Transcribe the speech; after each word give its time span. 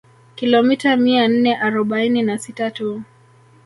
Kilomita 0.35 0.95
mia 0.97 1.27
nne 1.27 1.55
arobaini 1.55 2.21
na 2.21 2.37
sita 2.37 2.71
tu 2.71 3.01